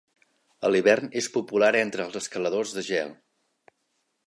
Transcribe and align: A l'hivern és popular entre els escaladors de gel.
A 0.67 0.71
l'hivern 0.71 1.11
és 1.21 1.27
popular 1.35 1.69
entre 1.83 2.05
els 2.07 2.19
escaladors 2.23 2.75
de 2.79 2.87
gel. 2.91 3.15